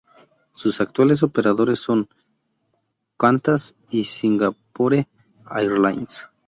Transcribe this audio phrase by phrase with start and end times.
[0.55, 2.09] Sus actuales operadores son:
[3.17, 5.07] Qantas y Singapore
[5.47, 6.27] Airlines.